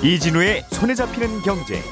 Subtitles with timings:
[0.00, 1.82] 이진우의 손에 잡히는 경제.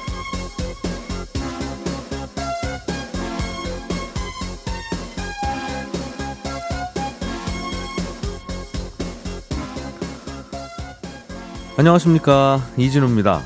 [11.77, 13.43] 안녕하십니까 이진우입니다.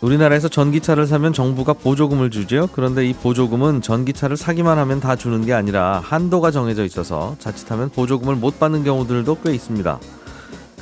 [0.00, 2.68] 우리나라에서 전기차를 사면 정부가 보조금을 주죠.
[2.72, 8.36] 그런데 이 보조금은 전기차를 사기만 하면 다 주는 게 아니라 한도가 정해져 있어서 자칫하면 보조금을
[8.36, 9.98] 못 받는 경우들도 꽤 있습니다.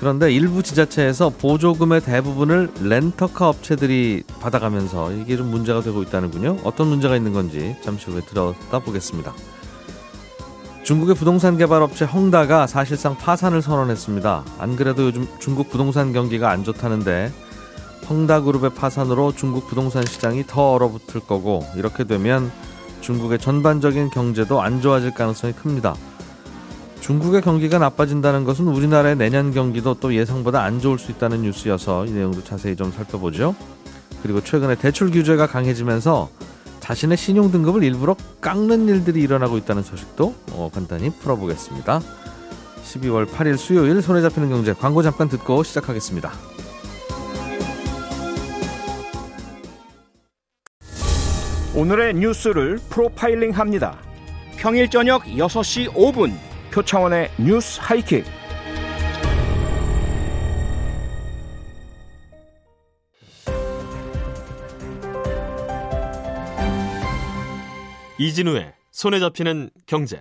[0.04, 6.58] 그런데 일부 지자체에서 보조금의 대부분을 렌터카 업체들이 받아가면서 이게 좀 문제가 되고 있다는군요.
[6.62, 9.32] 어떤 문제가 있는 건지 잠시 후에 들어다 보겠습니다.
[10.82, 14.44] 중국의 부동산 개발 업체 헝다가 사실상 파산을 선언했습니다.
[14.58, 17.32] 안 그래도 요즘 중국 부동산 경기가 안 좋다는데
[18.10, 22.52] 헝다 그룹의 파산으로 중국 부동산 시장이 더 얼어붙을 거고 이렇게 되면
[23.00, 25.94] 중국의 전반적인 경제도 안 좋아질 가능성이 큽니다.
[27.04, 32.12] 중국의 경기가 나빠진다는 것은 우리나라의 내년 경기도 또 예상보다 안 좋을 수 있다는 뉴스여서 이
[32.12, 33.54] 내용도 자세히 좀 살펴보죠.
[34.22, 36.30] 그리고 최근에 대출 규제가 강해지면서
[36.80, 42.00] 자신의 신용 등급을 일부러 깎는 일들이 일어나고 있다는 소식도 어, 간단히 풀어보겠습니다.
[42.84, 46.32] 12월 8일 수요일 손에 잡히는 경제 광고 잠깐 듣고 시작하겠습니다.
[51.74, 53.98] 오늘의 뉴스를 프로파일링 합니다.
[54.56, 58.24] 평일 저녁 6시 5분 표창원의 뉴스 하이킥.
[68.18, 70.20] 이진우의 손에 잡히는 경제.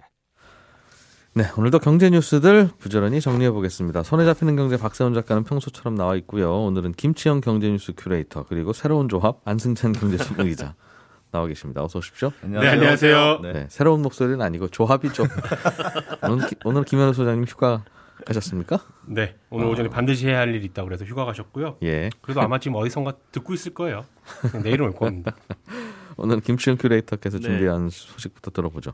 [1.33, 4.03] 네, 오늘도 경제 뉴스들 부지런히 정리해 보겠습니다.
[4.03, 6.65] 손에 잡히는 경제 박세훈 작가는 평소처럼 나와 있고요.
[6.65, 10.75] 오늘은 김치영 경제 뉴스 큐레이터 그리고 새로운 조합 안승찬 경제 전문 기자
[11.33, 11.83] 나와 계십니다.
[11.83, 12.31] 어서 오십시오.
[12.43, 13.39] 네, 안녕하세요.
[13.41, 15.23] 네, 새로운 목소리는 아니고 조합이죠.
[16.29, 17.83] 오늘, 오늘 김현우 소장님 휴가
[18.23, 18.79] 가셨습니까?
[19.07, 21.77] 네, 오늘 오전에 반드시 해야 할 일이 있다고 그래서 휴가 가셨고요.
[21.81, 22.11] 예.
[22.21, 24.05] 그래도 아마 지금 어디선가 듣고 있을 거예요.
[24.63, 25.35] 내일은 올 겁니다.
[26.17, 27.43] 오늘 김치영 큐레이터께서 네.
[27.43, 28.93] 준비한 소식부터 들어보죠.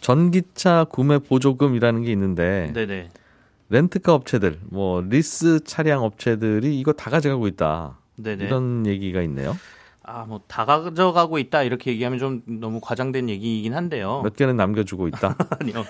[0.00, 3.10] 전기차 구매 보조금이라는 게 있는데 네네.
[3.68, 7.98] 렌트카 업체들, 뭐 리스 차량 업체들이 이거 다 가져가고 있다.
[8.16, 8.44] 네네.
[8.44, 9.54] 이런 얘기가 있네요.
[10.06, 14.20] 아, 뭐, 다 가져가고 있다, 이렇게 얘기하면 좀 너무 과장된 얘기이긴 한데요.
[14.22, 15.34] 몇 개는 남겨주고 있다.
[15.60, 15.84] 아니요.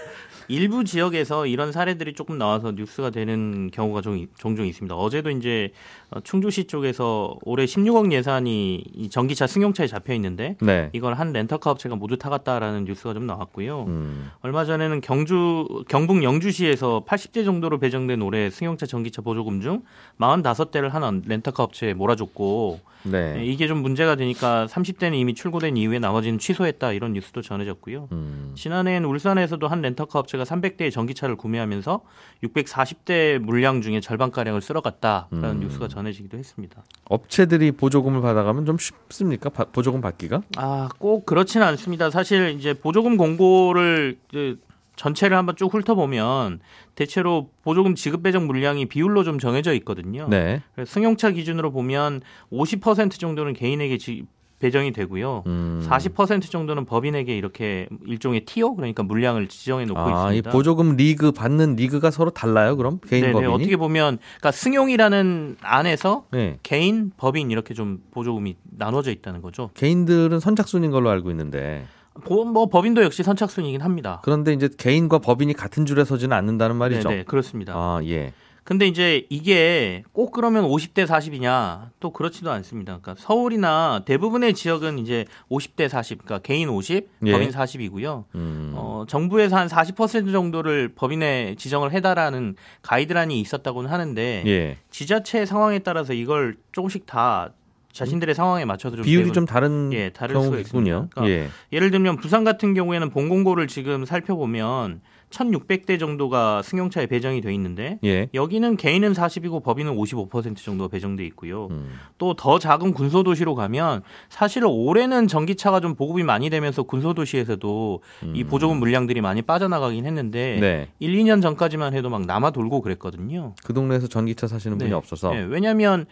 [0.48, 4.94] 일부 지역에서 이런 사례들이 조금 나와서 뉴스가 되는 경우가 종, 종종 있습니다.
[4.94, 5.70] 어제도 이제
[6.10, 10.90] 어, 충주시 쪽에서 올해 16억 예산이 이 전기차 승용차에 잡혀 있는데 네.
[10.92, 13.84] 이걸 한 렌터카 업체가 모두 타갔다라는 뉴스가 좀 나왔고요.
[13.84, 19.82] 음, 얼마 전에는 경주 경북 영주시에서 80대 정도로 배정된 올해 승용차 전기차 보조금 중
[20.18, 23.34] 45대를 한 렌터카 업체에 몰아줬고 네.
[23.34, 28.08] 네, 이게 좀 문제가 되니까 30대는 이미 출고된 이후에 나머지는 취소했다 이런 뉴스도 전해졌고요.
[28.12, 32.00] 음, 지난해엔 울산에서도 한 렌터카 업체 가 300대의 전기차를 구매하면서
[32.42, 35.60] 640대 물량 중에 절반가량을 쓸어갔다라는 음.
[35.60, 36.82] 뉴스가 전해지기도 했습니다.
[37.04, 39.50] 업체들이 보조금을 받아가면 좀 쉽습니까?
[39.50, 40.42] 바- 보조금 받기가?
[40.56, 42.10] 아, 꼭 그렇지는 않습니다.
[42.10, 44.56] 사실 이제 보조금 공고를 이제
[44.96, 46.60] 전체를 한번 쭉 훑어보면
[46.94, 50.28] 대체로 보조금 지급 배정 물량이 비율로 좀 정해져 있거든요.
[50.28, 50.62] 네.
[50.86, 52.20] 승용차 기준으로 보면
[52.52, 54.24] 50% 정도는 개인에게 지-
[54.64, 55.42] 배정이 되고요.
[55.46, 55.86] 음.
[55.86, 60.52] 40% 정도는 법인에게 이렇게 일종의 티오 그러니까 물량을 지정해 놓고 아, 이 있습니다.
[60.52, 62.74] 보조금 리그 받는 리그가 서로 달라요.
[62.78, 63.52] 그럼 개인 네네, 법인이?
[63.52, 66.56] 어떻게 보면 그러니까 승용이라는 안에서 네.
[66.62, 69.68] 개인, 법인 이렇게 좀 보조금이 나눠져 있다는 거죠.
[69.74, 71.84] 개인들은 선착순인 걸로 알고 있는데
[72.24, 74.22] 보- 뭐 법인도 역시 선착순이긴 합니다.
[74.24, 77.10] 그런데 이제 개인과 법인이 같은 줄에 서지는 않는다는 말이죠.
[77.10, 77.74] 네, 그렇습니다.
[77.76, 78.32] 아, 예.
[78.64, 81.90] 근데 이제 이게 꼭 그러면 50대 40이냐?
[82.00, 82.98] 또 그렇지도 않습니다.
[82.98, 87.32] 그러니까 서울이나 대부분의 지역은 이제 50대 40, 그러니까 개인 50, 예.
[87.32, 88.24] 법인 40이고요.
[88.34, 88.72] 음.
[88.74, 94.78] 어, 정부에서 한 40% 정도를 법인에 지정을 해달라는 가이드라인이 있었다고는 하는데 예.
[94.90, 97.52] 지자체 상황에 따라서 이걸 조금씩 다
[97.92, 100.60] 자신들의 상황에 맞춰서 좀 비율이 좀 다른 예, 다를 경우군요.
[100.60, 101.08] 있습니다.
[101.12, 101.48] 그러니까 예.
[101.70, 105.02] 예를 들면 부산 같은 경우에는 본공고를 지금 살펴보면
[105.34, 108.28] 1,600대 정도가 승용차에 배정이 돼 있는데 예.
[108.32, 111.68] 여기는 개인은 40이고 법인은 55% 정도가 배정돼 있고요.
[111.70, 111.90] 음.
[112.18, 118.00] 또더 작은 군소 도시로 가면 사실 올해는 전기차가 좀 보급이 많이 되면서 군소 도시에서도
[118.34, 120.60] 이 보조금 물량들이 많이 빠져나가긴 했는데 음.
[120.60, 120.88] 네.
[121.00, 123.54] 1, 2년 전까지만 해도 막 남아 돌고 그랬거든요.
[123.64, 124.96] 그 동네에서 전기차 사시는 분이 네.
[124.96, 126.06] 없어서 네, 왜냐하면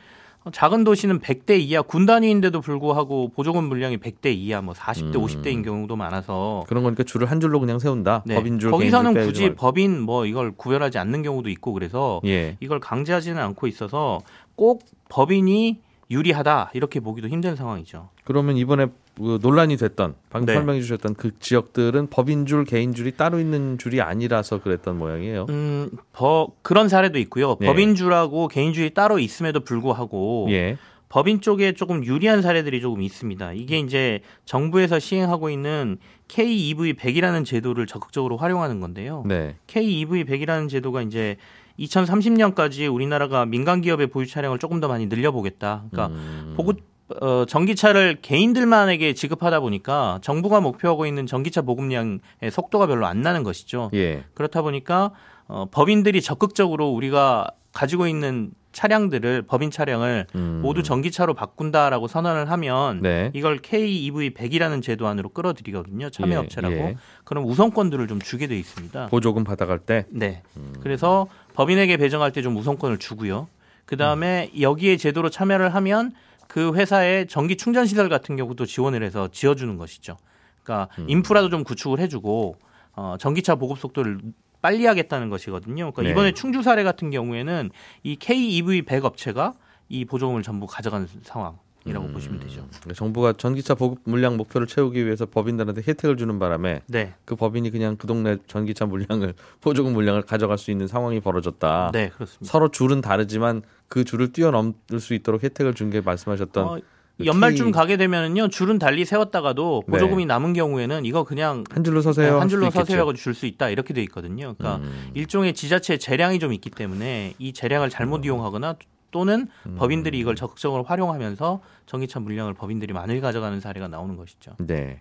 [0.51, 5.23] 작은 도시는 100대 이하 군 단위인데도 불구하고 보조금 물량이 100대 이하 뭐 40대 음.
[5.25, 8.25] 50대인 경우도 많아서 그런 거니까 줄을 한 줄로 그냥 세운다.
[8.27, 9.57] 네, 법인 줄 거기서는 굳이 말고.
[9.57, 12.57] 법인 뭐 이걸 구별하지 않는 경우도 있고 그래서 예.
[12.61, 14.21] 이걸 강제하지는 않고 있어서
[14.57, 15.81] 꼭 법인이
[16.13, 18.11] 유리하다 이렇게 보기도 힘든 상황이죠.
[18.25, 18.87] 그러면 이번에
[19.17, 20.55] 그 논란이 됐던 방금 네.
[20.55, 25.47] 설명해 주셨던 그 지역들은 법인 줄 개인 줄이 따로 있는 줄이 아니라서 그랬던 모양이에요.
[25.49, 27.57] 음, 버, 그런 사례도 있고요.
[27.61, 27.67] 예.
[27.67, 30.77] 법인주라고 개인주의 따로 있음에도 불구하고 예.
[31.09, 33.53] 법인 쪽에 조금 유리한 사례들이 조금 있습니다.
[33.53, 35.99] 이게 이제 정부에서 시행하고 있는
[36.29, 39.23] KEV 100이라는 제도를 적극적으로 활용하는 건데요.
[39.27, 39.57] 네.
[39.67, 41.37] KEV 100이라는 제도가 이제
[41.79, 45.85] 2030년까지 우리나라가 민간 기업의 보유 차량을 조금 더 많이 늘려보겠다.
[45.91, 46.55] 그러니까 음.
[46.57, 46.81] 보급
[47.21, 52.21] 어, 전기차를 개인들만에게 지급하다 보니까 정부가 목표하고 있는 전기차 보급량의
[52.51, 53.91] 속도가 별로 안 나는 것이죠.
[53.95, 54.25] 예.
[54.35, 55.11] 그렇다 보니까
[55.47, 60.61] 어, 법인들이 적극적으로 우리가 가지고 있는 차량들을 법인 차량을 음.
[60.63, 63.31] 모두 전기차로 바꾼다라고 선언을 하면 네.
[63.35, 66.09] 이걸 KEV 100이라는 제도 안으로 끌어들이거든요.
[66.11, 66.75] 참여업체라고.
[66.75, 66.97] 예, 예.
[67.25, 69.09] 그럼 우선권들을 좀 주게 돼 있습니다.
[69.09, 70.43] 보조금 받아갈 때 네.
[70.57, 70.73] 음.
[70.81, 73.49] 그래서 법인에게 배정할 때 좀 우선권을 주고요.
[73.85, 76.13] 그 다음에 여기에 제도로 참여를 하면
[76.49, 80.17] 그 회사의 전기 충전 시설 같은 경우도 지원을 해서 지어주는 것이죠.
[80.63, 81.07] 그러니까 음.
[81.09, 82.57] 인프라도 좀 구축을 해주고
[82.95, 84.21] 어, 전기차 보급 속도를
[84.61, 85.93] 빨리 하겠다는 것이거든요.
[85.93, 86.11] 그러니까 네.
[86.11, 87.71] 이번에 충주 사례 같은 경우에는
[88.03, 89.55] 이 KEV 100 업체가
[89.89, 92.13] 이 보조금을 전부 가져가는 상황 이라고 음.
[92.13, 92.67] 보시면 되죠.
[92.69, 97.71] 그러니까 정부가 전기차 보급 물량 목표를 채우기 위해서 법인들한테 혜택을 주는 바람에 네, 그 법인이
[97.71, 101.91] 그냥 그 동네 전기차 물량을 보조금 물량을 가져갈 수 있는 상황이 벌어졌다.
[101.93, 102.51] 네 그렇습니다.
[102.51, 106.79] 서로 줄은 다르지만 그 줄을 뛰어넘을 수 있도록 혜택을 준 게 말씀하셨던 어,
[107.19, 109.93] 그 연말쯤 가게 되면은요 줄은 달리 세웠다가도 네.
[109.93, 112.41] 보조금이 남은 경우에는 이거 그냥 한 줄로 서세요.
[112.41, 112.71] 한 줄로.
[112.71, 114.55] 서세요 줄수 있다 이렇게 돼 있거든요.
[114.57, 115.11] 그러니까 음.
[115.15, 118.77] 일종의 지자체 재량이 좀 있기 때문에 이 재량을 잘못 이용하거나
[119.13, 119.77] 또는 음.
[119.79, 124.53] 법인들이 이걸 적극적으로 활용하면서 전기차 물량을 법인들이 많이 가져가는 사례가 나오는 것이죠.
[124.59, 125.01] 네.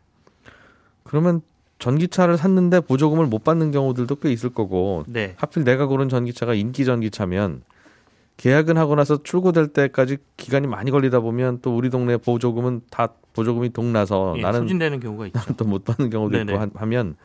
[1.04, 1.42] 그러면
[1.80, 5.34] 전기차를 샀는데 보조금을 못 받는 경우들도 꽤 있을 거고 네.
[5.38, 7.64] 하필 내가 고른 전기차가 인기 전기차면
[8.38, 13.72] 계약은 하고 나서 출고될 때까지 기간이 많이 걸리다 보면 또 우리 동네 보조금은 다 보조금이
[13.72, 15.40] 동나서 예, 나는 소진되는 경우가 있죠.
[15.58, 16.54] 또 못 받는 경우도 네네.
[16.54, 17.16] 있고 하- 하면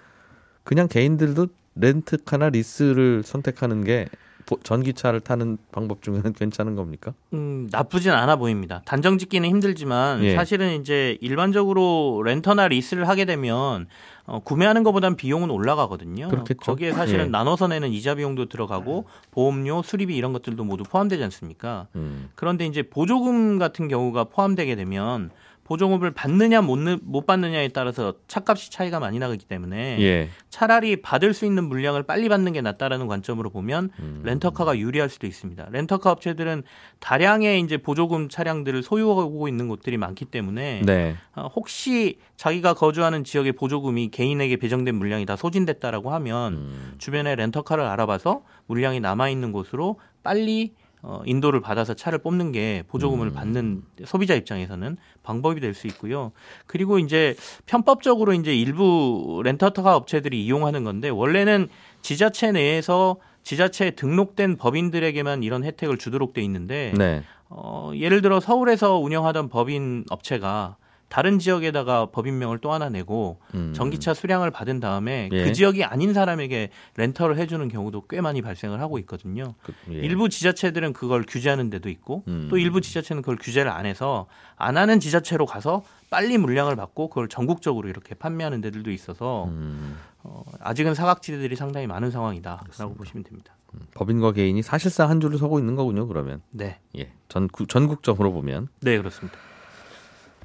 [0.64, 4.16] 그냥 개인들도 렌트카나 리스를 선택하는 게 보-
[4.62, 7.12] 전기차를 타는 방법 중에는 괜찮은 겁니까?
[7.32, 8.82] 음, 나쁘진 않아 보입니다.
[8.84, 10.34] 단정 짓기는 힘들지만 예.
[10.34, 13.86] 사실은 이제 일반적으로 렌터나 리스를 하게 되면
[14.24, 16.28] 어, 구매하는 것보단 비용은 올라가거든요.
[16.28, 16.58] 그렇겠죠.
[16.60, 17.28] 거기에 사실은 예.
[17.30, 21.86] 나눠서 내는 이자 비용도 들어가고 보험료, 수리비 이런 것들도 모두 포함되지 않습니까?
[21.96, 22.30] 음.
[22.34, 25.30] 그런데 이제 보조금 같은 경우가 포함되게 되면
[25.70, 30.28] 보조금을 받느냐 못, 느- 못 받느냐에 따라서 차값이 차이가 많이 나기 때문에 예.
[30.48, 34.22] 차라리 받을 수 있는 물량을 빨리 받는 게 낫다라는 관점으로 보면 음.
[34.24, 35.66] 렌터카가 유리할 수도 있습니다.
[35.70, 36.62] 렌터카 업체들은
[37.00, 41.16] 다량의 이제 보조금 차량들을 소유하고 있는 곳들이 많기 때문에 네.
[41.34, 46.94] 어, 혹시 자기가 거주하는 지역의 보조금이 개인에게 배정된 물량이 다 소진됐다라고 하면 음.
[46.98, 50.74] 주변에 렌터카를 알아봐서 물량이 남아 있는 곳으로 빨리
[51.08, 53.32] 어, 인도를 받아서 차를 뽑는 게 보조금을 음.
[53.32, 56.32] 받는 소비자 입장에서는 방법이 될 수 있고요.
[56.66, 57.36] 그리고 이제
[57.66, 61.68] 편법적으로 이제 일부 렌터카 업체들이 이용하는 건데 원래는
[62.02, 67.22] 지자체 내에서 지자체에 등록된 법인들에게만 이런 혜택을 주도록 돼 있는데 네.
[67.48, 70.76] 어, 예를 들어 서울에서 운영하던 법인 업체가
[71.08, 73.72] 다른 지역에다가 법인명을 또 하나 내고 음.
[73.74, 75.44] 전기차 수량을 받은 다음에 예.
[75.44, 79.54] 그 지역이 아닌 사람에게 렌터를 해주는 경우도 꽤 많이 발생을 하고 있거든요.
[79.62, 79.94] 그, 예.
[79.98, 82.48] 일부 지자체들은 그걸 규제하는 데도 있고 음.
[82.50, 84.26] 또 일부 지자체는 그걸 규제를 안 해서
[84.56, 89.96] 안 하는 지자체로 가서 빨리 물량을 받고 그걸 전국적으로 이렇게 판매하는 데들도 있어서 음.
[90.22, 93.54] 어, 아직은 사각지대들이 상당히 많은 상황이다라고 보시면 됩니다.
[93.94, 96.06] 법인과 개인이 사실상 한 줄을 서고 있는 거군요.
[96.06, 97.12] 그러면 네, 예.
[97.28, 99.38] 전 전국적으로 보면 네 그렇습니다.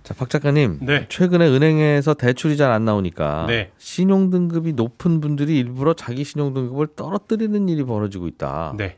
[0.04, 0.80] 자, 박 작가님.
[0.82, 1.06] 네.
[1.10, 3.72] 최근에 은행에서 대출이 잘 안 나오니까 네.
[3.78, 8.74] 신용 등급이 높은 분들이 일부러 자기 신용 등급을 떨어뜨리는 일이 벌어지고 있다.
[8.78, 8.96] 네.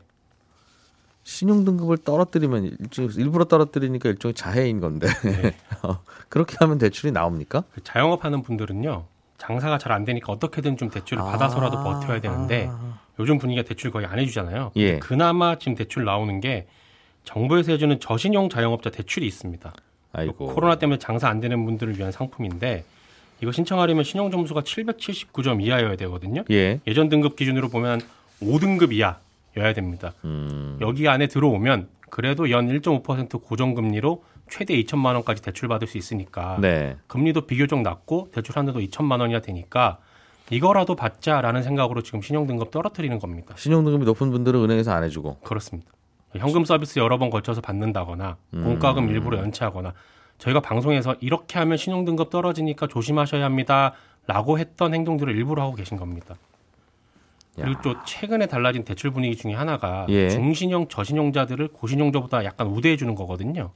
[1.24, 2.76] 신용 등급을 떨어뜨리면
[3.16, 5.54] 일부러 떨어뜨리니까 일종의 자해인 건데 네.
[5.82, 7.64] 어, 그렇게 하면 대출이 나옵니까?
[7.74, 9.06] 그 자영업하는 분들은요
[9.38, 12.98] 장사가 잘 안 되니까 어떻게든 좀 대출을 받아서라도 버텨야 되는데 아.
[13.18, 14.72] 요즘 분위기가 대출 거의 안 해주잖아요.
[14.76, 14.98] 예.
[14.98, 16.66] 그나마 지금 대출 나오는 게
[17.24, 19.72] 정부에서 해주는 저신용 자영업자 대출이 있습니다.
[20.14, 20.46] 아이고.
[20.46, 22.84] 코로나 때문에 장사 안 되는 분들을 위한 상품인데
[23.42, 26.44] 이거 신청하려면 신용 점수가 779점 이하여야 되거든요.
[26.50, 26.80] 예.
[26.86, 28.00] 예전 등급 기준으로 보면
[28.40, 30.12] 5등급 이하여야 됩니다.
[30.24, 30.78] 음.
[30.80, 36.96] 여기 안에 들어오면 그래도 연 1.5% 고정금리로 최대 2천만 원까지 대출 받을 수 있으니까 네.
[37.06, 39.98] 금리도 비교적 낮고 대출 한도도 2천만 원이야 되니까
[40.50, 43.54] 이거라도 받자라는 생각으로 지금 신용 등급 떨어뜨리는 겁니다.
[43.56, 45.38] 신용 등급이 높은 분들은 은행에서 안 해주고.
[45.42, 45.90] 그렇습니다.
[46.36, 48.64] 현금 서비스 여러 번 걸쳐서 받는다거나 음.
[48.64, 49.92] 공과금 일부러 연체하거나
[50.38, 53.92] 저희가 방송에서 이렇게 하면 신용 등급 떨어지니까 조심하셔야 합니다
[54.26, 56.34] 라고 했던 행동들을 일부러 하고 계신 겁니다.
[57.56, 60.28] 그리고 또 최근에 달라진 대출 분위기 중에 하나가 예.
[60.28, 63.70] 중신용 저신용자들을 고신용자보다 약간 우대해 주는 거거든요.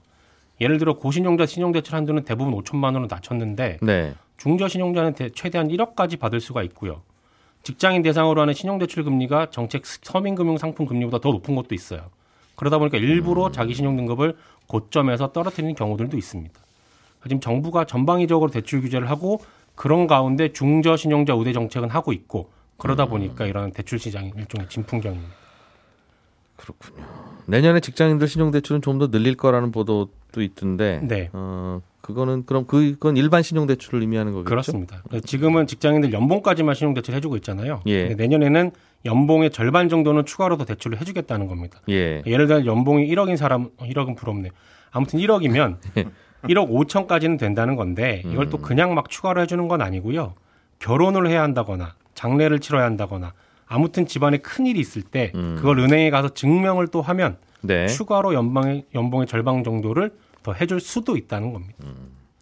[0.60, 4.14] 예를 들어 고신용자 신용대출 한도는 대부분 5천만 원으로 낮췄는데 네.
[4.38, 7.02] 중저신용자는 대- 최대한 1억까지 받을 수가 있고요.
[7.62, 12.06] 직장인 대상으로 하는 신용대출 금리가 정책 서민금융상품 금리보다 더 높은 것도 있어요.
[12.58, 14.36] 그러다 보니까 일부러 자기 신용 등급을
[14.66, 16.60] 고점에서 떨어뜨리는 경우들도 있습니다.
[17.22, 19.40] 지금 정부가 전방위적으로 대출 규제를 하고
[19.76, 25.34] 그런 가운데 중저 신용자 우대 정책은 하고 있고 그러다 보니까 이런 대출 시장이 일종의 진풍경입니다.
[27.46, 31.00] 내년에 직장인들 신용대출은 좀 더 늘릴 거라는 보도 도 있던데.
[31.02, 31.30] 네.
[31.32, 34.48] 어, 그거는 그럼 그건 일반 신용대출을 의미하는 거겠죠?
[34.48, 35.02] 그렇습니다.
[35.24, 37.80] 지금은 직장인들 연봉까지만 신용대출 해주고 있잖아요.
[37.86, 38.08] 예.
[38.14, 38.70] 내년에는
[39.04, 41.80] 연봉의 절반 정도는 추가로 더 대출을 해주겠다는 겁니다.
[41.88, 42.22] 예.
[42.26, 44.50] 예를 들어 연봉이 1억인 사람, 어, 1억은 부럽네.
[44.90, 45.76] 아무튼 1억이면
[46.44, 50.34] 1억 5천까지는 된다는 건데 이걸 또 그냥 막 추가로 해주는 건 아니고요.
[50.78, 53.32] 결혼을 해야 한다거나 장례를 치러야 한다거나
[53.66, 57.86] 아무튼 집안에 큰 일이 있을 때 그걸 은행에 가서 증명을 또 하면 네.
[57.86, 60.10] 추가로 연방의 연봉의 절반 정도를
[60.42, 61.84] 더 해줄 수도 있다는 겁니다.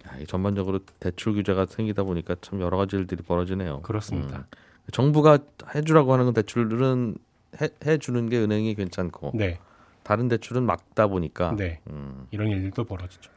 [0.06, 3.80] 야, 이 전반적으로 대출 규제가 생기다 보니까 참 여러 가지 일들이 벌어지네요.
[3.82, 4.46] 그렇습니다.
[4.92, 5.38] 정부가
[5.74, 7.16] 해주라고 하는 건 대출은
[7.60, 9.58] 해, 해주는 게 은행이 괜찮고 네,
[10.02, 12.26] 다른 대출은 막다 보니까 네, 음.
[12.30, 13.30] 이런 일들도 벌어지죠.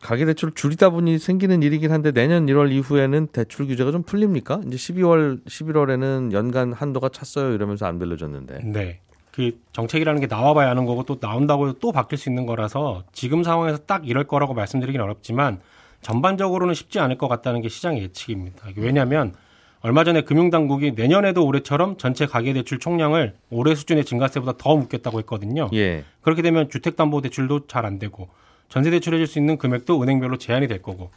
[0.00, 4.60] 가계 대출 줄이다 보니 생기는 일이긴 한데 내년 1월 이후에는 대출 규제가 좀 풀립니까?
[4.66, 8.60] 이제 12월 11월에는 연간 한도가 찼어요 이러면서 안 빌려줬는데.
[8.64, 9.00] 네.
[9.40, 13.78] 그 정책이라는 게 나와봐야 하는 거고 또 나온다고 또 바뀔 수 있는 거라서 지금 상황에서
[13.78, 15.60] 딱 이럴 거라고 말씀드리긴 어렵지만
[16.02, 18.68] 전반적으로는 쉽지 않을 것 같다는 게 시장의 예측입니다.
[18.76, 19.32] 왜냐하면
[19.80, 25.70] 얼마 전에 금융당국이 내년에도 올해처럼 전체 가계대출 총량을 올해 수준의 증가세보다 더 묶겠다고 했거든요.
[25.72, 26.04] 예.
[26.20, 28.28] 그렇게 되면 주택담보대출도 잘 안 되고
[28.68, 31.08] 전세대출 해줄 수 있는 금액도 은행별로 제한이 될 거고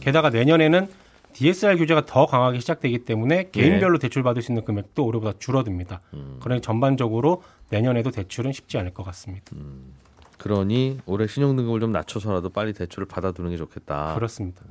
[0.00, 0.88] 게다가 내년에는
[1.32, 6.00] DSR 규제가 더 강하게 시작되기 때문에 개인별로 대출 받을 수 있는 금액도 올해보다 줄어듭니다.
[6.40, 9.52] 그러니 전반적으로 내년에도 대출은 쉽지 않을 것 같습니다.
[10.38, 14.14] 그러니 올해 신용등급을 좀 낮춰서라도 빨리 대출을 받아두는 게 좋겠다.
[14.14, 14.62] 그렇습니다.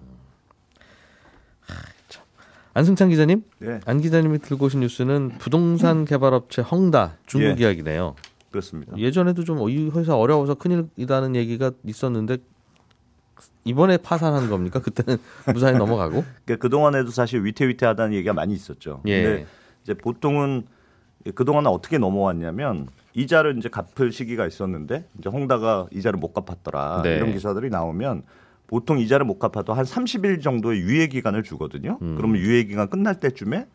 [2.74, 7.64] 안승찬 기자님, 예, 안 기자님이 들고 오신 뉴스는 부동산 개발업체 헝다 중국 예.
[7.66, 8.16] 이야기네요.
[8.52, 8.96] 그렇습니다.
[8.98, 12.38] 예전에도 좀 이 회사 어려워서 큰일이라는 얘기가 있었는데
[13.64, 14.80] 이번에 파산한 겁니까?
[14.80, 15.18] 그때는
[15.54, 16.24] 무사히 넘어가고.
[16.46, 19.02] 그러니까 그동안에도 사실 위태위태하다는 얘기가 많이 있었죠.
[19.06, 19.24] 예.
[19.24, 19.46] 근데
[19.84, 20.66] 이제 보통은
[21.36, 27.02] 그동안은 어떻게 넘어왔냐면 이자를 이제 갚을 시기가 있었는데 이제 홍다가 이자를 못 갚았더라.
[27.04, 27.16] 네.
[27.16, 28.24] 이런 기사들이 나오면
[28.68, 31.98] 보통 이자를 못 갚아도 한 30일 정도의 유예 기간을 주거든요.
[32.02, 32.16] 음.
[32.18, 33.66] 그러면 유예 기간 끝날 때쯤에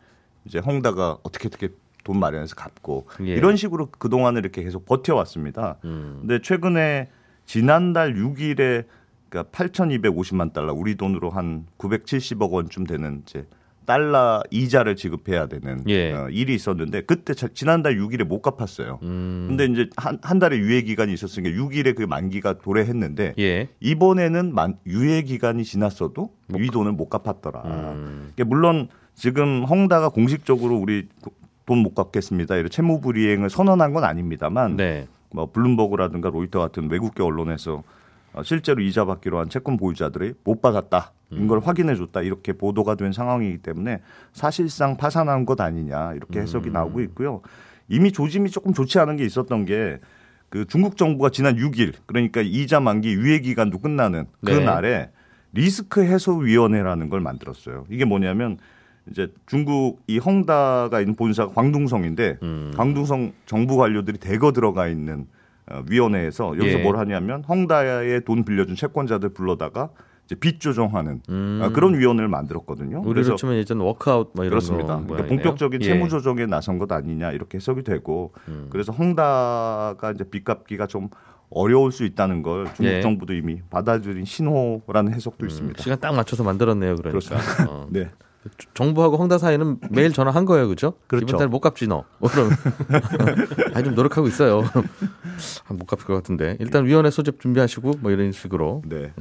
[0.45, 1.69] 이제 홍다가 어떻게 어떻게
[2.03, 3.33] 돈 마련해서 갚고 예.
[3.33, 5.77] 이런 식으로 그동안을 이렇게 계속 버텨왔습니다.
[5.85, 6.17] 음.
[6.21, 7.09] 근데 최근에
[7.45, 8.85] 지난달 6일에
[9.33, 13.45] 그러니까 8,250만 달러 우리 돈으로 한 970억 원쯤 되는 이제
[13.85, 16.13] 달러 이자를 지급해야 되는 예.
[16.13, 18.99] 어, 일이 있었는데 그때 자- 지난달 6일에 못 갚았어요.
[19.01, 19.45] 음.
[19.49, 23.67] 근데 이제 한, 한 달의 유예 기간이 있었으니까 6일에 그 만기가 도래했는데 예.
[23.81, 27.61] 이번에는 만, 유예 기간이 지났어도 이 돈을 못 갚았더라.
[27.65, 28.31] 음.
[28.35, 31.07] 그러니까 물론 지금 헝다가 공식적으로 우리
[31.65, 32.55] 돈 못 갚겠습니다.
[32.57, 35.07] 이런 채무 불이행을 선언한 건 아닙니다만 네.
[35.33, 37.83] 뭐 블룸버그라든가 로이터 같은 외국계 언론에서 어,
[38.43, 41.11] 실제로 이자 받기로 한 채권 보유자들이 못 받았다.
[41.31, 42.21] 이걸 확인해 줬다.
[42.21, 44.01] 이렇게 보도가 된 상황이기 때문에
[44.33, 46.13] 사실상 파산한 것 아니냐.
[46.13, 47.41] 이렇게 해석이 나오고 있고요.
[47.89, 49.99] 이미 조짐이 조금 좋지 않은 게 있었던 게
[50.53, 54.63] 그 중국 정부가 지난 6일 그러니까 이자 만기 유예 기간도 끝나는 그 네.
[54.63, 55.09] 날에
[55.51, 57.87] 리스크 해소 위원회라는 걸 만들었어요.
[57.89, 58.59] 이게 뭐냐면
[59.09, 62.37] 이제 중국 이 헝다가 있는 본사가 광둥성인데
[62.77, 65.25] 광둥성 정부 관료들이 대거 들어가 있는 어,
[65.89, 66.83] 위원회에서 여기서 예.
[66.83, 69.89] 뭘 하냐면 헝다에 돈 빌려준 채권자들 불러다가
[70.25, 71.59] 이제 빚 조정하는 음.
[71.61, 73.01] 어, 그런 위원회를 만들었거든요.
[73.05, 74.87] 우리로 치면 예전 워크아웃 뭐 이런 그렇습니다.
[74.87, 75.37] 거 그러니까 모양이네요.
[75.37, 75.85] 본격적인 예.
[75.85, 78.67] 채무 조정에 나선 것 아니냐 이렇게 해석이 되고 음.
[78.69, 81.09] 그래서 헝다가 이제 빚 갚기가 좀
[81.49, 82.97] 어려울 수 있다는 걸 중국 예.
[82.97, 85.81] 음, 정부도 이미 받아들인 신호라는 해석도 있습니다.
[85.83, 86.95] 시간 딱 맞춰서 만들었네요.
[86.95, 87.35] 그러니까.
[87.69, 87.87] 어.
[87.91, 88.09] 네.
[88.73, 90.93] 정부하고 헝다 사이는 매일 전화한 거예요, 그죠?
[91.07, 91.25] 그렇죠.
[91.25, 92.03] 이번 달 못 갚지 너.
[92.19, 92.49] 뭐 그럼
[93.73, 94.63] 아니 좀 노력하고 있어요.
[95.67, 99.13] 아, 못 갚을 것 같은데 일단 위원회 소집 준비하시고 뭐 이런 식으로 네.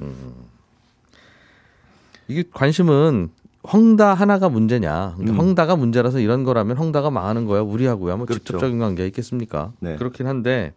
[2.29, 3.31] 이게 관심은
[3.73, 5.15] 헝다 하나가 문제냐?
[5.17, 5.39] 근데 음.
[5.39, 8.43] 헝다가 문제라서 이런 거라면 헝다가 망하는 거야 우리하고야 뭐 그렇죠.
[8.45, 9.73] 직접적인 관계가 있겠습니까?
[9.79, 9.97] 네.
[9.97, 10.73] 그렇긴 한데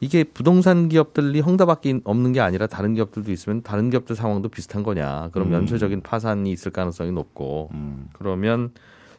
[0.00, 5.30] 이게 부동산 기업들이 헝다밖에 없는 게 아니라 다른 기업들도 있으면 다른 기업들 상황도 비슷한 거냐?
[5.32, 5.52] 그럼 음.
[5.54, 8.08] 연쇄적인 파산이 있을 가능성이 높고 음.
[8.12, 8.70] 그러면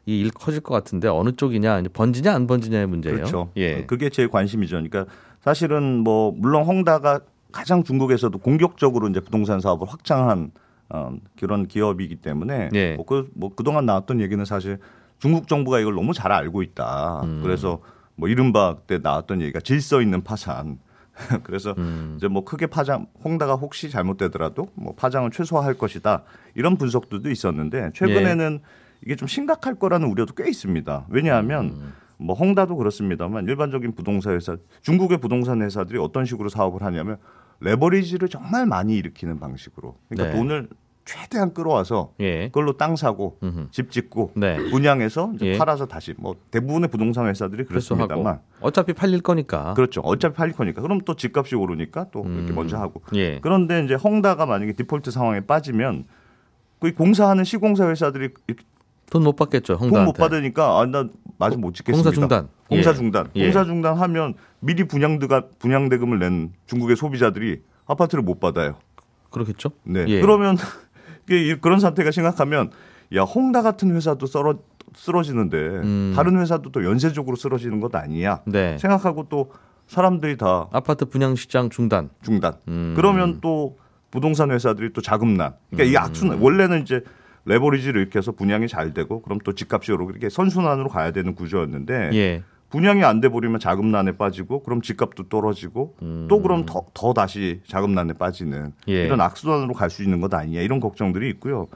[0.06, 1.84] 이 일 커질 것 같은데 어느 쪽이냐?
[1.94, 3.18] 번지냐 안 번지냐의 문제예요.
[3.18, 3.50] 그렇죠.
[3.58, 3.84] 예.
[3.86, 4.76] 그게 제 관심이죠.
[4.78, 5.06] 그러니까
[5.42, 7.20] 사실은 뭐 물론 헝다가
[7.52, 10.52] 가장 중국에서도 공격적으로 이제 부동산 사업을 확장한
[10.90, 12.96] 어, 그런 기업이기 때문에 예.
[12.96, 14.80] 뭐, 그, 뭐 그동안 나왔던 얘기는 사실
[15.20, 17.22] 중국 정부가 이걸 너무 잘 알고 있다.
[17.26, 17.42] 음.
[17.44, 17.80] 그래서
[18.20, 20.80] 뭐 이른바 그때 나왔던 얘기가 질서 있는 파산.
[21.44, 22.14] 그래서 음.
[22.18, 26.24] 이제 뭐 크게 파장 홍다가 혹시 잘못되더라도 뭐 파장을 최소화할 것이다
[26.56, 28.60] 이런 분석들도 있었는데 최근에는
[29.04, 31.08] 이게 좀 심각할 거라는 우려도 꽤 있습니다.
[31.10, 31.94] 왜냐하면 음.
[32.18, 37.18] 뭐 홍다도 그렇습니다만 일반적인 부동산 회사 중국의 부동산 회사들이 어떤 식으로 사업을 하냐면
[37.62, 40.38] 레버리지를 정말 많이 일으키는 방식으로 그러니까 네.
[40.38, 40.70] 돈을
[41.10, 42.50] 최대한 끌어와서 예.
[42.50, 43.70] 그걸로 땅 사고 음흠.
[43.72, 44.58] 집 짓고 네.
[44.70, 45.58] 분양해서 예.
[45.58, 49.74] 팔아서 다시 뭐 대부분의 부동산 회사들이 그렇습니다만 어차피 팔릴 거니까.
[49.74, 50.02] 그렇죠.
[50.02, 50.84] 어차피 팔릴 거니까.
[50.84, 52.56] 그럼 또 집값이 오르니까 또 이렇게 음.
[52.56, 53.02] 먼저 하고.
[53.16, 53.40] 예.
[53.40, 56.06] 그런데 이제 헝다가 만약에 디폴트 상황에 빠지면
[56.80, 58.30] 그 공사하는 시공사 회사들이
[59.10, 59.78] 돈 못 받겠죠.
[59.78, 60.06] 돈.
[60.06, 61.08] 못 받으니까 아, 나
[61.40, 62.08] 마진 못 짓겠습니다.
[62.12, 62.50] 공사 중단.
[62.70, 62.94] 공사 예.
[62.94, 63.30] 중단.
[63.36, 63.44] 예.
[63.46, 68.76] 공사 중단하면 미리 분양대가 분양대금을 낸 중국의 소비자들이 아파트를 못 받아요.
[69.32, 69.70] 그렇겠죠.
[69.84, 70.06] 네.
[70.08, 70.22] 예.
[70.22, 70.58] 그러면
[71.62, 72.72] 그런 사태가 심각하면
[73.16, 74.60] 야 홍다 같은 회사도 썰어
[74.96, 76.14] 쓰러지는데 음.
[76.16, 78.78] 다른 회사도 또 연쇄적으로 쓰러지는 것 아니냐 네.
[78.78, 79.52] 생각하고 또
[79.88, 82.10] 사람들이 다 아파트 분양 시장 중단.
[82.24, 82.54] 중단.
[82.68, 82.94] 음.
[82.96, 83.78] 그러면 또
[84.12, 85.54] 부동산 회사들이 또 자금난.
[85.72, 86.04] 그러니까 음.
[86.04, 86.40] 악순환.
[86.40, 87.04] 원래는 이제
[87.46, 92.12] 레버리지를 이렇게 해서 분양이 잘 되고 그럼 또 집값이 오르고 이렇게 선순환으로 가야 되는 구조였는데
[92.14, 92.44] 예.
[92.70, 95.96] 분양이 안 돼 버리면 자금난에 빠지고 그럼 집값도 떨어지고
[96.30, 98.72] 또 그럼 더, 더 다시 자금난에 빠지는 음.
[98.88, 99.06] 예.
[99.06, 101.68] 이런 악순환으로 갈 수 있는 것 아니냐 이런 걱정들이 있고요.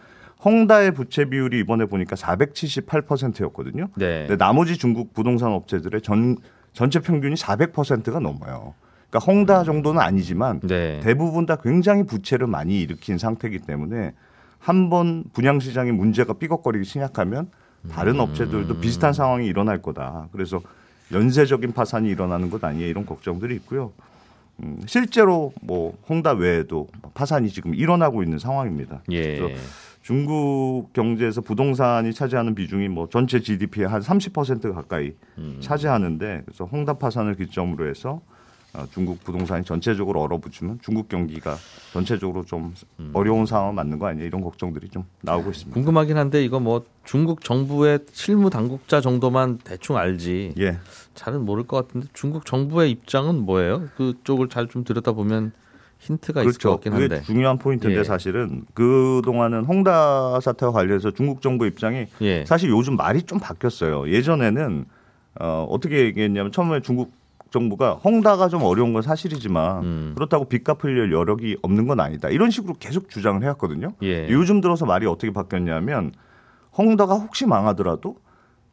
[0.46, 3.88] 헝다의 부채 비율이 이번에 보니까 478%였거든요.
[3.96, 4.28] 네.
[4.28, 6.38] 근데 나머지 중국 부동산 업체들의 전
[6.74, 8.74] 전체 평균이 400%가 넘어요.
[9.10, 11.00] 그러니까 헝다 정도는 아니지만 네.
[11.02, 14.14] 대부분 다 굉장히 부채를 많이 일으킨 상태이기 때문에
[14.60, 17.50] 한 번 분양 시장에 문제가 삐걱거리기 시작하면
[17.92, 20.30] 다른 업체들도 비슷한 상황이 일어날 거다.
[20.32, 20.62] 그래서
[21.12, 23.92] 연쇄적인 파산이 일어나는 것 아니냐 이런 걱정들이 있고요.
[24.62, 29.02] 음, 실제로 뭐 홍다 외에도 파산이 지금 일어나고 있는 상황입니다.
[29.12, 29.40] 예.
[29.40, 29.62] 그래서
[30.02, 35.58] 중국 경제에서 부동산이 차지하는 비중이 뭐 전체 GDP의 한 30% 가까이 음.
[35.62, 38.33] 차지하는데 그래서 홍다 파산을 기점으로 해서 어,
[38.92, 41.56] 중국 부동산이 전체적으로 얼어붙으면 중국 경기가
[41.92, 43.12] 전체적으로 좀 음.
[43.14, 45.74] 어려운 상황 맞는 거 아니냐 이런 걱정들이 좀 나오고 있습니다.
[45.74, 50.78] 궁금하긴 한데 이거 뭐 중국 정부의 실무 당국자 정도만 대충 알지 예.
[51.14, 53.90] 잘은 모를 것 같은데 중국 정부의 입장은 뭐예요?
[53.96, 55.52] 그쪽을 잘 좀 들여다보면
[56.00, 56.72] 힌트가 있을 것 그렇죠.
[56.72, 57.22] 같긴 그게 한데.
[57.26, 58.04] 중요한 포인트인데 예.
[58.04, 62.44] 사실은 그 동안은 홍다 사태와 관련해서 중국 정부 입장이 예.
[62.46, 64.10] 사실 요즘 말이 좀 바뀌었어요.
[64.10, 64.86] 예전에는
[65.42, 67.14] 어, 어떻게 얘기했냐면 처음에 중국
[67.54, 70.12] 정부가 헝다가 좀 어려운 건 사실이지만 음.
[70.16, 72.30] 그렇다고 빚 갚을 여력이 없는 건 아니다.
[72.30, 73.94] 이런 식으로 계속 주장을 해왔거든요.
[74.02, 74.28] 예.
[74.30, 76.14] 요즘 들어서 말이 어떻게 바뀌었냐면
[76.76, 78.18] 헝다가 혹시 망하더라도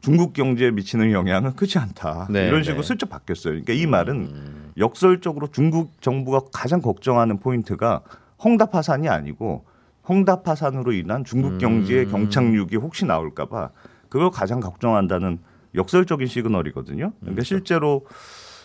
[0.01, 2.29] 중국 경제에 미치는 영향은 크지 않다.
[2.31, 2.89] 네, 이런 식으로 네.
[2.89, 3.53] 슬쩍 바뀌었어요.
[3.63, 8.01] 그러니까 이 말은 역설적으로 중국 정부가 가장 걱정하는 포인트가
[8.43, 9.67] 헝다 파산이 아니고
[10.09, 12.11] 헝다 파산으로 인한 중국 경제의 음.
[12.13, 13.73] 경착륙이 혹시 나올까봐
[14.09, 15.39] 그걸 가장 걱정한다는
[15.75, 17.13] 역설적인 시그널이거든요.
[17.21, 18.07] 그러니까 실제로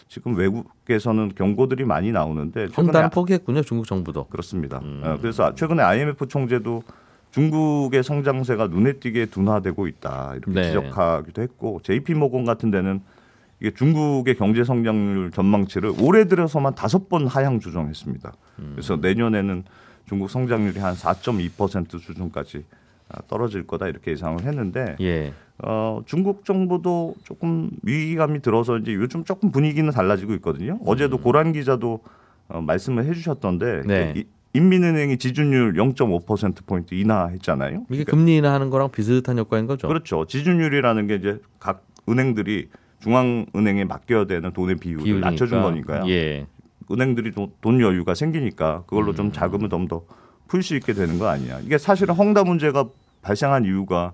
[0.08, 4.26] 지금 외국에서는 경고들이 많이 나오는데 헝다는 포기했군요 중국 정부도.
[4.26, 4.80] 그렇습니다.
[4.84, 5.02] 음.
[5.04, 6.84] 어, 그래서 최근에 IMF 총재도
[7.32, 10.64] 중국의 성장세가 눈에 띄게 둔화되고 있다 이렇게 네.
[10.68, 13.02] 지적하기도 했고 JP 모건 같은 데는
[13.60, 18.34] 이게 중국의 경제 성장률 전망치를 올해 들어서만 다섯 번 하향 조정했습니다.
[18.60, 18.72] 음.
[18.76, 19.64] 그래서 내년에는
[20.08, 22.85] 중국 성장률이 한 4.2% 수준까지 아,
[23.28, 25.34] 떨어질 거다 이렇게 예상을 했는데 예.
[25.60, 30.80] 어, 중국 정부도 조금 위기감이 들어서 이제 요즘 조금 분위기는 달라지고 있거든요.
[30.86, 32.02] 어제도 고란 기자도
[32.50, 33.88] 어, 말씀을 해주셨던데 음.
[33.88, 34.14] 네.
[34.18, 37.72] 이- 인민은행이 지준율 0.5% 포인트 인하했잖아요.
[37.72, 39.88] 이게 그러니까 금리 인하하는 거랑 비슷한 효과인 거죠.
[39.88, 40.26] 그렇죠.
[40.26, 42.70] 지준율이라는 게 이제 각 은행들이
[43.02, 45.30] 중앙은행에 맡겨야 되는 돈의 비율을 비율이니까.
[45.32, 46.10] 낮춰준 거니까요.
[46.10, 46.48] 예.
[46.90, 49.16] 은행들이 돈, 돈 여유가 생기니까 그걸로 음.
[49.16, 50.04] 좀 자금을 좀더
[50.56, 51.60] 풀 수 있게 되는 거 아니냐.
[51.66, 52.86] 이게 사실은 헝다 문제가
[53.22, 54.14] 발생한 이유가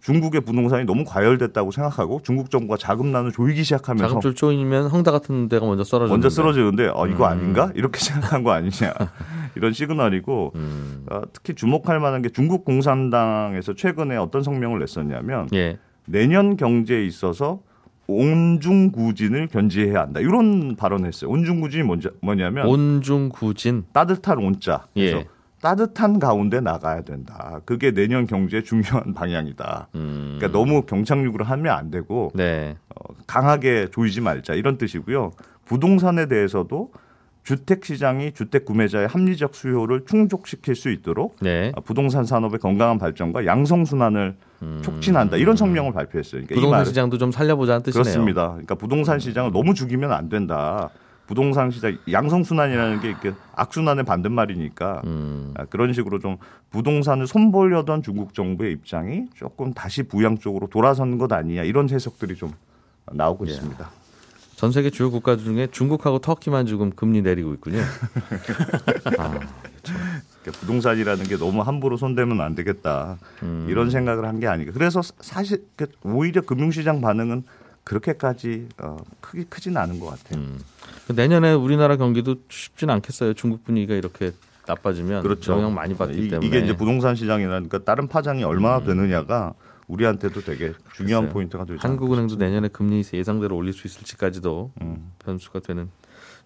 [0.00, 5.66] 중국의 부동산이 너무 과열됐다고 생각하고 중국 정부가 자금난을 조이기 시작하면서 자금줄 쪼이면 헝다 같은 데가
[5.66, 6.10] 먼저 쓰러져.
[6.10, 7.30] 먼저 쓰러지는데 어, 이거 음.
[7.30, 8.94] 아닌가 이렇게 생각한 거 아니냐
[9.54, 11.04] 이런 시그널이고 음.
[11.10, 15.78] 어, 특히 주목할 만한 게 중국 공산당에서 최근에 어떤 성명을 냈었냐면 예.
[16.06, 17.60] 내년 경제에 있어서
[18.06, 21.30] 온중구진을 견지해야 한다 이런 발언을 했어요.
[21.30, 23.84] 온중구진이 뭔지, 뭐냐면 온중구진.
[23.92, 24.86] 따뜻한 온자.
[24.94, 25.26] 그래서 예.
[25.62, 27.60] 따뜻한 가운데 나가야 된다.
[27.64, 29.88] 그게 내년 경제의 중요한 방향이다.
[29.94, 30.36] 음.
[30.38, 32.76] 그러니까 너무 경착륙으로 하면 안 되고 네.
[32.94, 35.30] 어, 강하게 조이지 말자 이런 뜻이고요.
[35.64, 36.90] 부동산에 대해서도
[37.44, 41.72] 주택 시장이 주택 구매자의 합리적 수요를 충족시킬 수 있도록 네.
[41.76, 44.36] 아, 부동산 산업의 건강한 발전과 양성 순환을
[44.82, 46.42] 촉진한다 이런 성명을 발표했어요.
[46.42, 46.60] 그러니까 이 음.
[46.60, 48.02] 부동산 시장도 좀 살려보자는 뜻이네요.
[48.02, 48.48] 그렇습니다.
[48.48, 50.90] 그러니까 부동산 시장을 너무 죽이면 안 된다.
[51.26, 55.54] 부동산 시장 양성 순환이라는 게 이렇게 악순환의 반대말이니까 음.
[55.56, 56.36] 아, 그런 식으로 좀
[56.70, 62.52] 부동산을 손보려던 중국 정부의 입장이 조금 다시 부양 쪽으로 돌아서는 것 아니냐 이런 해석들이 좀
[63.12, 63.52] 나오고 예.
[63.52, 63.90] 있습니다.
[64.56, 67.78] 전 세계 주요 국가 중에 중국하고 터키만 지금 금리 내리고 있군요.
[69.18, 73.66] 아, 그러니까 부동산이라는 게 너무 함부로 손대면 안 되겠다 음.
[73.68, 74.72] 이런 생각을 한 게 아닌가.
[74.72, 77.44] 그래서 사실 그 오히려 금융시장 반응은
[77.84, 80.40] 그렇게까지 어, 크게 크지는 않은 것 같아요.
[80.40, 80.58] 음.
[81.14, 83.34] 내년에 우리나라 경기도 쉽진 않겠어요.
[83.34, 84.32] 중국 분위기가 이렇게
[84.66, 85.52] 나빠지면 그렇죠.
[85.52, 88.84] 영향 많이 받기 이- 때문에 이게 이제 부동산 시장이라니까 다른 파장이 얼마나 음.
[88.86, 89.54] 되느냐가
[89.88, 91.32] 우리한테도 되게 중요한 글쎄요.
[91.32, 91.80] 포인트가 되죠.
[91.86, 95.12] 한국은행도 내년에 금리 예상대로 올릴 수 있을지까지도 음.
[95.18, 95.90] 변수가 되는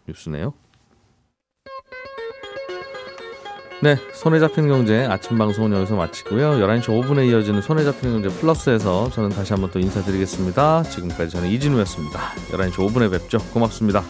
[0.09, 0.55] 뉴스네요.
[3.83, 6.53] 네, 손에 잡히는 경제 아침 방송은 여기서 마치고요.
[6.53, 10.85] 11시 5분에 이어지는 손에 잡히는 경제 플러스에서 저는 다시 한번 또 인사드리겠습니다.
[10.85, 12.19] 지금까지 저는 이진우였습니다.
[12.53, 13.39] 11시 5분에 뵙죠.
[13.53, 14.03] 고맙습니다.